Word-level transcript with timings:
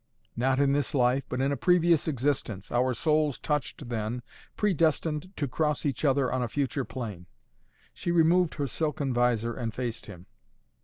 "Not 0.35 0.59
in 0.59 0.71
this 0.73 0.95
life, 0.95 1.25
but 1.29 1.41
in 1.41 1.51
a 1.51 1.55
previous 1.55 2.07
existence. 2.07 2.71
Our 2.71 2.91
souls 2.91 3.37
touched 3.37 3.87
then, 3.89 4.23
predestined 4.57 5.37
to 5.37 5.47
cross 5.47 5.85
each 5.85 6.03
other 6.03 6.31
on 6.33 6.41
a 6.41 6.47
future 6.47 6.85
plane." 6.85 7.27
She 7.93 8.09
removed 8.11 8.55
her 8.55 8.65
silken 8.65 9.13
vizor 9.13 9.53
and 9.53 9.75
faced 9.75 10.07
him. 10.07 10.25